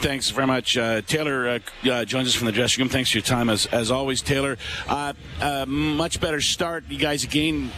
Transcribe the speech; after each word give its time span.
Thanks 0.00 0.30
very 0.30 0.46
much. 0.46 0.78
Uh, 0.78 1.02
Taylor 1.02 1.46
uh, 1.84 1.88
uh, 1.90 2.04
joins 2.06 2.26
us 2.26 2.34
from 2.34 2.46
the 2.46 2.52
dressing 2.52 2.82
room. 2.82 2.88
Thanks 2.88 3.10
for 3.10 3.18
your 3.18 3.22
time, 3.22 3.50
as, 3.50 3.66
as 3.66 3.90
always, 3.90 4.22
Taylor. 4.22 4.56
Uh, 4.88 5.12
uh, 5.42 5.66
much 5.66 6.22
better 6.22 6.40
start. 6.40 6.84
You 6.88 6.96
guys, 6.96 7.22
again, 7.22 7.70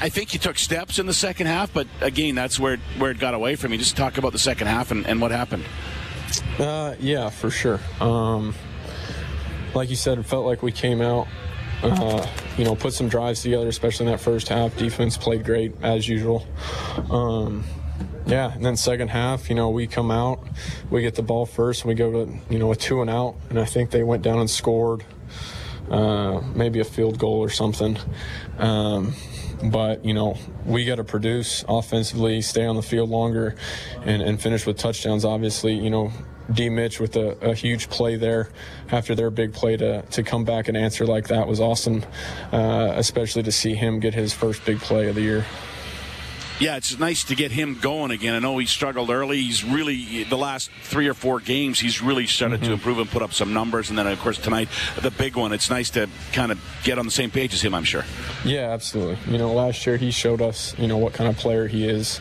I, 0.00 0.08
think 0.08 0.34
you 0.34 0.40
took 0.40 0.58
steps 0.58 0.98
in 0.98 1.06
the 1.06 1.14
second 1.14 1.46
half, 1.46 1.72
but 1.72 1.86
again, 2.00 2.34
that's 2.34 2.58
where, 2.58 2.78
where 2.98 3.12
it 3.12 3.20
got 3.20 3.34
away 3.34 3.54
from 3.54 3.70
you. 3.70 3.78
Just 3.78 3.96
talk 3.96 4.18
about 4.18 4.32
the 4.32 4.38
second 4.38 4.66
half 4.66 4.90
and, 4.90 5.06
and 5.06 5.20
what 5.20 5.30
happened. 5.30 5.64
Yeah, 6.58 7.30
for 7.30 7.50
sure. 7.50 7.78
Um, 8.00 8.52
like 9.72 9.90
you 9.90 9.96
said, 9.96 10.18
it 10.18 10.24
felt 10.24 10.46
like 10.46 10.64
we 10.64 10.72
came 10.72 11.00
out, 11.00 11.28
uh, 11.84 12.26
you 12.58 12.64
know, 12.64 12.74
put 12.74 12.94
some 12.94 13.08
drives 13.08 13.42
together, 13.42 13.68
especially 13.68 14.06
in 14.06 14.12
that 14.12 14.18
first 14.18 14.48
half. 14.48 14.76
Defense 14.76 15.16
played 15.16 15.44
great 15.44 15.72
as 15.82 16.08
usual. 16.08 16.44
Um, 17.10 17.64
yeah, 18.26 18.52
and 18.52 18.64
then 18.64 18.76
second 18.76 19.08
half, 19.08 19.48
you 19.48 19.54
know, 19.54 19.70
we 19.70 19.86
come 19.86 20.10
out, 20.10 20.46
we 20.90 21.02
get 21.02 21.14
the 21.14 21.22
ball 21.22 21.46
first, 21.46 21.82
and 21.82 21.88
we 21.88 21.94
go 21.94 22.24
to, 22.24 22.32
you 22.48 22.58
know, 22.58 22.72
a 22.72 22.76
two 22.76 23.00
and 23.00 23.10
out, 23.10 23.36
and 23.48 23.58
I 23.58 23.64
think 23.64 23.90
they 23.90 24.02
went 24.02 24.22
down 24.22 24.38
and 24.38 24.48
scored, 24.48 25.04
uh, 25.90 26.40
maybe 26.54 26.80
a 26.80 26.84
field 26.84 27.18
goal 27.18 27.38
or 27.38 27.50
something. 27.50 27.98
Um, 28.58 29.14
but 29.62 30.04
you 30.04 30.14
know 30.14 30.36
we 30.64 30.84
got 30.84 30.96
to 30.96 31.04
produce 31.04 31.64
offensively, 31.68 32.40
stay 32.40 32.64
on 32.64 32.76
the 32.76 32.82
field 32.82 33.10
longer, 33.10 33.56
and, 34.04 34.22
and 34.22 34.40
finish 34.40 34.66
with 34.66 34.78
touchdowns. 34.78 35.24
Obviously, 35.24 35.74
you 35.74 35.90
know 35.90 36.12
D. 36.52 36.68
Mitch 36.68 37.00
with 37.00 37.16
a, 37.16 37.36
a, 37.40 37.54
huge 37.54 37.88
play 37.90 38.16
there 38.16 38.50
after 38.90 39.14
their 39.14 39.30
big 39.30 39.52
play 39.52 39.76
to, 39.76 40.02
to 40.02 40.22
come 40.22 40.44
back 40.44 40.68
and 40.68 40.76
answer 40.76 41.06
like 41.06 41.28
that 41.28 41.46
was 41.46 41.60
awesome, 41.60 42.04
uh, 42.52 42.92
especially 42.96 43.42
to 43.44 43.52
see 43.52 43.74
him 43.74 44.00
get 44.00 44.14
his 44.14 44.32
first 44.32 44.64
big 44.64 44.80
play 44.80 45.08
of 45.08 45.14
the 45.14 45.22
year. 45.22 45.44
Yeah, 46.60 46.76
it's 46.76 46.98
nice 46.98 47.24
to 47.24 47.34
get 47.34 47.52
him 47.52 47.78
going 47.80 48.10
again. 48.10 48.34
I 48.34 48.38
know 48.38 48.58
he 48.58 48.66
struggled 48.66 49.08
early. 49.08 49.38
He's 49.38 49.64
really 49.64 50.24
the 50.24 50.36
last 50.36 50.70
three 50.82 51.08
or 51.08 51.14
four 51.14 51.40
games. 51.40 51.80
He's 51.80 52.02
really 52.02 52.26
started 52.26 52.60
mm-hmm. 52.60 52.66
to 52.66 52.72
improve 52.74 52.98
and 52.98 53.08
put 53.08 53.22
up 53.22 53.32
some 53.32 53.54
numbers. 53.54 53.88
And 53.88 53.98
then, 53.98 54.06
of 54.06 54.18
course, 54.20 54.36
tonight 54.36 54.68
the 55.00 55.10
big 55.10 55.36
one. 55.36 55.52
It's 55.54 55.70
nice 55.70 55.88
to 55.90 56.06
kind 56.32 56.52
of 56.52 56.62
get 56.84 56.98
on 56.98 57.06
the 57.06 57.10
same 57.10 57.30
page 57.30 57.54
as 57.54 57.62
him. 57.62 57.74
I'm 57.74 57.84
sure. 57.84 58.04
Yeah, 58.44 58.72
absolutely. 58.72 59.16
You 59.32 59.38
know, 59.38 59.54
last 59.54 59.86
year 59.86 59.96
he 59.96 60.10
showed 60.10 60.42
us, 60.42 60.78
you 60.78 60.86
know, 60.86 60.98
what 60.98 61.14
kind 61.14 61.30
of 61.30 61.36
player 61.38 61.66
he 61.66 61.88
is 61.88 62.20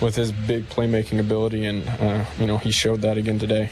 with 0.00 0.16
his 0.16 0.32
big 0.32 0.68
playmaking 0.68 1.20
ability, 1.20 1.64
and 1.64 1.88
uh, 1.88 2.24
you 2.38 2.46
know, 2.46 2.58
he 2.58 2.70
showed 2.70 3.02
that 3.02 3.16
again 3.16 3.38
today. 3.38 3.70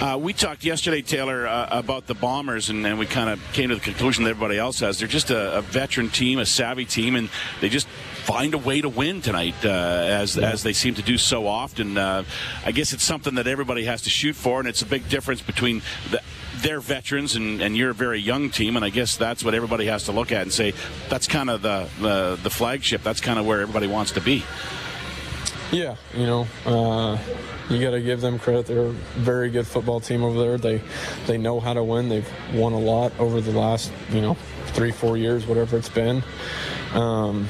Uh, 0.00 0.18
we 0.20 0.32
talked 0.32 0.64
yesterday, 0.64 1.02
Taylor, 1.02 1.46
uh, 1.46 1.68
about 1.70 2.06
the 2.06 2.14
Bombers, 2.14 2.68
and, 2.68 2.84
and 2.84 2.98
we 2.98 3.06
kind 3.06 3.30
of 3.30 3.40
came 3.52 3.68
to 3.68 3.76
the 3.76 3.80
conclusion 3.80 4.24
that 4.24 4.30
everybody 4.30 4.58
else 4.58 4.80
has. 4.80 4.98
They're 4.98 5.06
just 5.06 5.30
a, 5.30 5.58
a, 5.58 5.62
veteran 5.62 6.10
team, 6.10 6.40
a 6.40 6.46
savvy 6.46 6.84
team, 6.84 7.14
and 7.14 7.30
they 7.60 7.68
just 7.68 7.86
find 8.24 8.54
a 8.54 8.58
way 8.58 8.80
to 8.80 8.88
win 8.88 9.20
tonight, 9.20 9.54
uh, 9.64 9.68
as 9.68 10.36
yeah. 10.36 10.50
as 10.50 10.62
they 10.62 10.72
seem 10.72 10.94
to 10.94 11.02
do 11.02 11.18
so 11.18 11.46
often. 11.46 11.98
Uh, 11.98 12.24
I 12.64 12.72
guess 12.72 12.92
it's 12.92 13.04
something 13.04 13.34
that 13.34 13.46
everybody 13.46 13.84
has 13.84 14.02
to 14.02 14.10
shoot 14.10 14.34
for, 14.34 14.60
and 14.60 14.68
it's 14.68 14.82
a 14.82 14.86
big 14.86 15.08
difference 15.10 15.42
between 15.42 15.82
the, 16.10 16.22
their 16.56 16.80
veterans 16.80 17.36
and, 17.36 17.60
and 17.60 17.76
you're 17.76 17.90
a 17.90 17.94
very 17.94 18.18
young 18.18 18.48
team, 18.48 18.76
and 18.76 18.84
I 18.84 18.88
guess 18.88 19.16
that's 19.16 19.44
what 19.44 19.54
everybody 19.54 19.86
has 19.86 20.04
to 20.04 20.12
look 20.12 20.32
at 20.32 20.42
and 20.42 20.52
say 20.52 20.72
that's 21.10 21.26
kind 21.26 21.50
of 21.50 21.60
the, 21.60 21.88
the, 22.00 22.38
the 22.42 22.50
flagship. 22.50 23.02
That's 23.02 23.20
kind 23.20 23.38
of 23.38 23.44
where 23.44 23.60
everybody 23.60 23.86
wants 23.86 24.12
to 24.12 24.22
be. 24.22 24.42
Yeah, 25.70 25.96
you 26.14 26.26
know, 26.26 26.46
uh, 26.64 27.18
you 27.68 27.80
got 27.80 27.90
to 27.90 28.00
give 28.00 28.20
them 28.22 28.38
credit. 28.38 28.66
They're 28.66 28.86
a 28.86 28.90
very 28.90 29.50
good 29.50 29.66
football 29.66 30.00
team 30.00 30.22
over 30.22 30.38
there. 30.38 30.56
They 30.56 30.80
they 31.26 31.36
know 31.36 31.60
how 31.60 31.74
to 31.74 31.82
win. 31.82 32.08
They've 32.08 32.28
won 32.54 32.72
a 32.72 32.78
lot 32.78 33.12
over 33.18 33.40
the 33.40 33.50
last 33.50 33.90
you 34.10 34.20
know 34.20 34.34
three 34.68 34.92
four 34.92 35.16
years, 35.16 35.46
whatever 35.46 35.76
it's 35.76 35.88
been. 35.88 36.22
Um, 36.92 37.48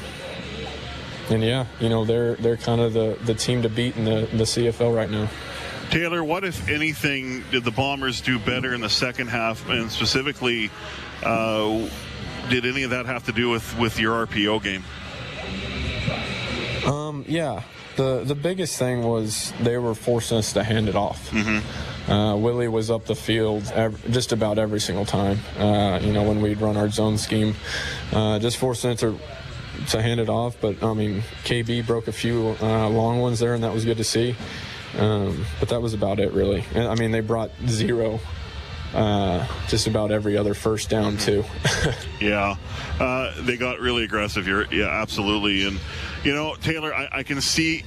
and 1.30 1.42
yeah, 1.42 1.66
you 1.80 1.88
know 1.88 2.04
they're 2.04 2.34
they're 2.36 2.56
kind 2.56 2.80
of 2.80 2.92
the, 2.92 3.18
the 3.24 3.34
team 3.34 3.62
to 3.62 3.68
beat 3.68 3.96
in 3.96 4.04
the, 4.04 4.28
the 4.32 4.44
CFL 4.44 4.94
right 4.94 5.10
now. 5.10 5.28
Taylor, 5.90 6.24
what 6.24 6.44
if 6.44 6.68
anything 6.68 7.44
did 7.50 7.64
the 7.64 7.70
Bombers 7.70 8.20
do 8.20 8.38
better 8.38 8.74
in 8.74 8.80
the 8.80 8.90
second 8.90 9.28
half, 9.28 9.68
and 9.68 9.90
specifically, 9.90 10.70
uh, 11.22 11.88
did 12.48 12.66
any 12.66 12.82
of 12.82 12.90
that 12.90 13.06
have 13.06 13.24
to 13.26 13.32
do 13.32 13.50
with 13.50 13.78
with 13.78 13.98
your 13.98 14.26
RPO 14.26 14.62
game? 14.62 14.84
Um, 16.90 17.24
yeah, 17.28 17.62
the 17.96 18.24
the 18.24 18.34
biggest 18.34 18.78
thing 18.78 19.02
was 19.02 19.52
they 19.60 19.78
were 19.78 19.94
forcing 19.94 20.38
us 20.38 20.52
to 20.54 20.64
hand 20.64 20.88
it 20.88 20.96
off. 20.96 21.30
Mm-hmm. 21.30 22.10
Uh, 22.10 22.36
Willie 22.36 22.68
was 22.68 22.90
up 22.90 23.06
the 23.06 23.14
field 23.14 23.72
every, 23.74 24.10
just 24.10 24.32
about 24.32 24.58
every 24.58 24.80
single 24.80 25.06
time. 25.06 25.38
Uh, 25.58 25.98
you 26.02 26.12
know, 26.12 26.22
when 26.22 26.42
we'd 26.42 26.60
run 26.60 26.76
our 26.76 26.90
zone 26.90 27.16
scheme, 27.16 27.54
uh, 28.12 28.38
just 28.38 28.58
forcing 28.58 28.90
it 28.90 28.98
to 28.98 29.18
to 29.90 30.02
hand 30.02 30.20
it 30.20 30.28
off. 30.28 30.56
But 30.60 30.82
I 30.82 30.94
mean, 30.94 31.22
KB 31.44 31.86
broke 31.86 32.08
a 32.08 32.12
few 32.12 32.56
uh, 32.60 32.88
long 32.88 33.20
ones 33.20 33.38
there, 33.38 33.54
and 33.54 33.64
that 33.64 33.72
was 33.72 33.84
good 33.84 33.98
to 33.98 34.04
see. 34.04 34.36
Um, 34.98 35.44
but 35.58 35.68
that 35.70 35.82
was 35.82 35.92
about 35.92 36.20
it, 36.20 36.32
really. 36.32 36.64
I 36.74 36.94
mean, 36.94 37.10
they 37.10 37.20
brought 37.20 37.50
zero 37.66 38.20
uh, 38.94 39.46
just 39.68 39.86
about 39.86 40.12
every 40.12 40.36
other 40.36 40.54
first 40.54 40.88
down 40.88 41.16
too. 41.16 41.44
yeah, 42.20 42.56
uh, 43.00 43.32
they 43.42 43.56
got 43.56 43.80
really 43.80 44.04
aggressive 44.04 44.46
here. 44.46 44.66
Yeah, 44.70 44.86
absolutely. 44.86 45.66
And 45.66 45.80
you 46.22 46.32
know, 46.32 46.54
Taylor, 46.54 46.94
I, 46.94 47.08
I, 47.12 47.22
can 47.22 47.40
see 47.40 47.82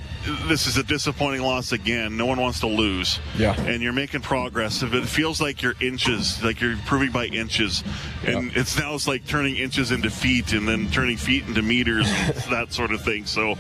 this 0.48 0.68
is 0.68 0.78
a 0.78 0.84
disappointing 0.84 1.42
loss 1.42 1.72
again. 1.72 2.18
No 2.18 2.26
one 2.26 2.40
wants 2.40 2.60
to 2.60 2.68
lose. 2.68 3.20
Yeah. 3.38 3.60
And 3.62 3.82
you're 3.82 3.94
making 3.94 4.22
progress. 4.22 4.84
It 4.84 5.08
feels 5.08 5.40
like 5.40 5.62
you're 5.62 5.76
inches, 5.80 6.44
like 6.44 6.60
you're 6.60 6.74
improving 6.74 7.12
by 7.12 7.28
inches, 7.28 7.84
and 8.26 8.52
yeah. 8.52 8.60
it's 8.60 8.78
now 8.78 8.94
it's 8.94 9.08
like 9.08 9.26
turning 9.26 9.56
inches 9.56 9.92
into 9.92 10.10
feet, 10.10 10.52
and 10.52 10.68
then 10.68 10.92
turning 10.92 11.18
feet 11.18 11.46
into 11.48 11.62
meters, 11.62 12.08
and 12.10 12.36
that 12.52 12.74
sort 12.74 12.92
of 12.92 13.02
thing. 13.02 13.26
So 13.26 13.58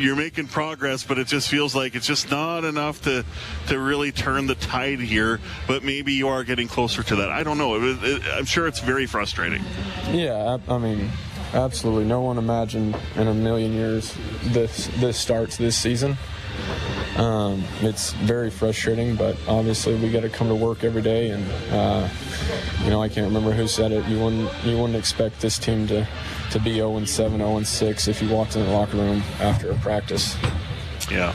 you're 0.00 0.16
making 0.16 0.48
progress, 0.48 1.04
but 1.04 1.18
it 1.18 1.26
just 1.26 1.48
feels 1.48 1.74
like 1.74 1.94
it's 1.94 2.06
just 2.06 2.30
not 2.30 2.64
enough 2.64 3.02
to 3.02 3.24
to 3.68 3.78
really 3.78 4.12
turn 4.12 4.46
the 4.46 4.54
tide 4.54 5.00
here. 5.00 5.40
But 5.66 5.84
maybe 5.84 6.12
you 6.12 6.28
are 6.28 6.44
getting 6.44 6.68
closer 6.68 7.02
to 7.02 7.16
that. 7.16 7.30
I 7.30 7.42
don't 7.42 7.58
know. 7.58 7.76
It, 7.76 7.98
it, 8.02 8.22
I'm 8.32 8.44
sure 8.44 8.66
it's 8.66 8.80
very 8.80 9.06
frustrating. 9.06 9.62
Yeah, 10.10 10.58
I, 10.68 10.74
I 10.74 10.78
mean, 10.78 11.10
absolutely. 11.52 12.04
No 12.04 12.20
one 12.20 12.38
imagined 12.38 12.96
in 13.16 13.28
a 13.28 13.34
million 13.34 13.72
years 13.72 14.16
this 14.44 14.88
this 14.96 15.18
starts 15.18 15.56
this 15.56 15.78
season. 15.78 16.16
Um, 17.16 17.64
it's 17.80 18.12
very 18.12 18.50
frustrating, 18.50 19.16
but 19.16 19.36
obviously 19.46 19.94
we 19.96 20.10
got 20.10 20.20
to 20.20 20.28
come 20.28 20.48
to 20.48 20.54
work 20.54 20.84
every 20.84 21.02
day. 21.02 21.30
And 21.30 21.44
uh, 21.70 22.08
you 22.84 22.90
know, 22.90 23.02
I 23.02 23.08
can't 23.08 23.26
remember 23.26 23.52
who 23.52 23.66
said 23.68 23.92
it. 23.92 24.06
You 24.06 24.18
wouldn't 24.18 24.50
you 24.64 24.78
wouldn't 24.78 24.96
expect 24.96 25.40
this 25.40 25.58
team 25.58 25.86
to 25.88 26.08
to 26.50 26.60
be 26.60 26.74
0 26.74 27.04
7, 27.04 27.38
0 27.38 27.62
6 27.62 28.08
if 28.08 28.22
you 28.22 28.28
walked 28.28 28.56
in 28.56 28.64
the 28.64 28.70
locker 28.72 28.96
room 28.96 29.22
after 29.40 29.70
a 29.70 29.74
practice. 29.76 30.36
Yeah. 31.10 31.34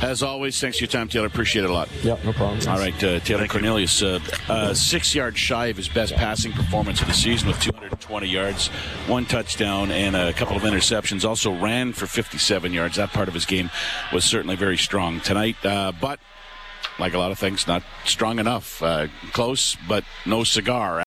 As 0.00 0.22
always, 0.22 0.60
thanks 0.60 0.78
for 0.78 0.84
your 0.84 0.88
time, 0.88 1.08
Taylor. 1.08 1.28
Appreciate 1.28 1.64
it 1.64 1.70
a 1.70 1.72
lot. 1.72 1.88
Yep, 2.02 2.24
no 2.24 2.32
problem. 2.32 2.58
All 2.68 2.78
right, 2.78 2.94
uh, 3.04 3.20
Taylor 3.20 3.40
Thank 3.40 3.52
Cornelius, 3.52 4.02
uh, 4.02 4.18
uh, 4.48 4.74
six 4.74 5.14
yards 5.14 5.38
shy 5.38 5.66
of 5.66 5.76
his 5.76 5.88
best 5.88 6.14
passing 6.14 6.50
performance 6.50 7.00
of 7.00 7.06
the 7.06 7.12
season 7.12 7.46
with 7.46 7.60
220 7.60 8.26
yards, 8.26 8.66
one 9.06 9.24
touchdown, 9.24 9.92
and 9.92 10.16
a 10.16 10.32
couple 10.32 10.56
of 10.56 10.62
interceptions. 10.62 11.24
Also 11.24 11.52
ran 11.52 11.92
for 11.92 12.08
57 12.08 12.72
yards. 12.72 12.96
That 12.96 13.10
part 13.10 13.28
of 13.28 13.34
his 13.34 13.46
game 13.46 13.70
was 14.12 14.24
certainly 14.24 14.56
very 14.56 14.76
strong 14.76 15.20
tonight. 15.20 15.56
Uh, 15.64 15.92
but 16.00 16.18
like 16.98 17.14
a 17.14 17.18
lot 17.18 17.30
of 17.30 17.38
things, 17.38 17.66
not 17.66 17.82
strong 18.04 18.38
enough. 18.38 18.82
Uh, 18.82 19.06
close, 19.32 19.76
but 19.88 20.04
no 20.26 20.44
cigar. 20.44 21.00